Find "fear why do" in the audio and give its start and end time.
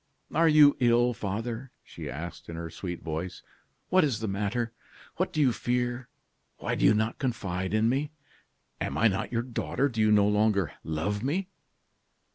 5.53-6.83